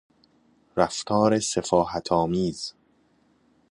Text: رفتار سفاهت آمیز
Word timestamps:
رفتار 0.77 1.39
سفاهت 1.39 2.11
آمیز 2.11 2.73